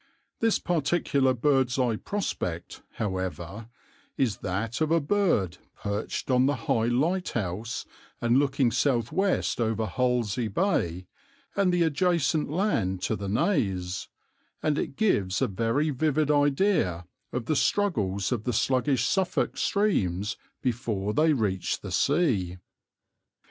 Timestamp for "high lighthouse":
6.65-7.85